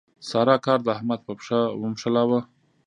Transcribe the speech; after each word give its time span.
سارا 0.29 0.55
کار 0.65 0.79
د 0.83 0.87
احمد 0.95 1.19
په 1.27 1.31
پښه 1.39 1.59
ونښلاوو. 1.81 2.39